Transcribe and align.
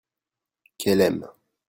qu'elle 0.79 0.99
aime. 1.01 1.27